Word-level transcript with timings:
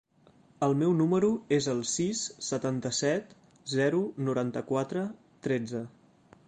El 0.67 0.71
meu 0.77 0.95
número 1.01 1.29
es 1.57 1.67
el 1.73 1.83
sis, 1.91 2.23
setanta-set, 2.47 3.37
zero, 3.75 4.01
noranta-quatre, 4.31 5.07
tretze. 5.49 5.87